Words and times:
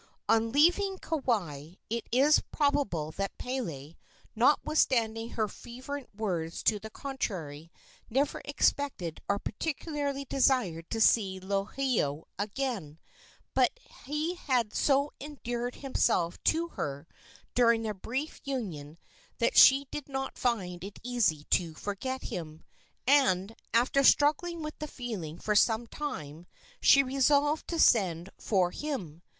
On 0.27 0.51
leaving 0.51 0.97
Kauai 0.97 1.73
it 1.87 2.07
is 2.11 2.41
probable 2.51 3.11
that 3.11 3.37
Pele, 3.37 3.97
notwithstanding 4.35 5.29
her 5.33 5.47
fervent 5.47 6.09
words 6.15 6.63
to 6.63 6.79
the 6.79 6.89
contrary, 6.89 7.71
never 8.09 8.41
expected 8.43 9.21
or 9.29 9.37
particularly 9.37 10.25
desired 10.25 10.89
to 10.89 10.99
see 10.99 11.39
Lohiau 11.39 12.23
again; 12.39 12.97
but 13.53 13.79
he 14.05 14.33
had 14.33 14.73
so 14.73 15.11
endeared 15.21 15.75
himself 15.75 16.43
to 16.45 16.69
her 16.69 17.07
during 17.53 17.83
their 17.83 17.93
brief 17.93 18.41
union 18.43 18.97
that 19.37 19.55
she 19.55 19.85
did 19.91 20.09
not 20.09 20.35
find 20.35 20.83
it 20.83 20.97
easy 21.03 21.43
to 21.51 21.75
forget 21.75 22.23
him, 22.23 22.63
and, 23.05 23.55
after 23.71 24.03
struggling 24.03 24.63
with 24.63 24.79
the 24.79 24.87
feeling 24.87 25.37
for 25.37 25.53
some 25.53 25.85
time, 25.85 26.47
she 26.79 27.03
resolved 27.03 27.67
to 27.67 27.77
send 27.77 28.31
for 28.39 28.71
him. 28.71 29.21